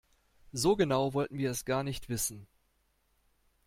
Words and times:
So 0.51 0.75
genau 0.75 1.13
wollten 1.13 1.37
wir 1.37 1.51
es 1.51 1.63
gar 1.63 1.83
nicht 1.83 2.09
wissen. 2.09 2.47